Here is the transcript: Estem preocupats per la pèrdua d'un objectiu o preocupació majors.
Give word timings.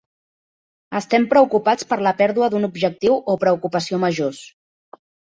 Estem 0.99 1.25
preocupats 1.33 1.85
per 1.91 1.99
la 2.07 2.13
pèrdua 2.21 2.47
d'un 2.53 2.65
objectiu 2.69 3.19
o 3.33 3.35
preocupació 3.43 4.01
majors. 4.05 4.41